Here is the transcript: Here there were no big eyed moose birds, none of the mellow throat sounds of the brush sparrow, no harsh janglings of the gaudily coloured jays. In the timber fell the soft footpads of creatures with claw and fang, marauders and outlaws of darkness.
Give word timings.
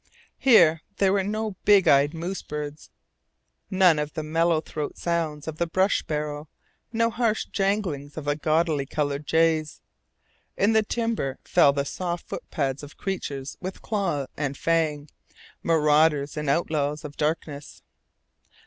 Here 0.39 0.81
there 0.97 1.13
were 1.13 1.23
no 1.23 1.57
big 1.63 1.87
eyed 1.87 2.15
moose 2.15 2.41
birds, 2.41 2.89
none 3.69 3.99
of 3.99 4.13
the 4.13 4.23
mellow 4.23 4.59
throat 4.59 4.97
sounds 4.97 5.47
of 5.47 5.57
the 5.57 5.67
brush 5.67 5.99
sparrow, 5.99 6.49
no 6.91 7.11
harsh 7.11 7.45
janglings 7.51 8.17
of 8.17 8.25
the 8.25 8.35
gaudily 8.35 8.87
coloured 8.87 9.27
jays. 9.27 9.79
In 10.57 10.73
the 10.73 10.81
timber 10.81 11.37
fell 11.43 11.71
the 11.71 11.85
soft 11.85 12.27
footpads 12.27 12.81
of 12.81 12.97
creatures 12.97 13.57
with 13.61 13.83
claw 13.83 14.25
and 14.35 14.57
fang, 14.57 15.07
marauders 15.61 16.35
and 16.35 16.49
outlaws 16.49 17.05
of 17.05 17.15
darkness. 17.15 17.83